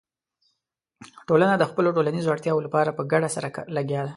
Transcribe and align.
ټولنه 1.27 1.55
د 1.57 1.63
خپلو 1.71 1.89
ټولنیزو 1.95 2.31
اړتیاوو 2.33 2.65
لپاره 2.67 2.89
په 2.97 3.03
ګډه 3.11 3.29
سره 3.35 3.47
لګیا 3.77 4.01
ده. 4.05 4.09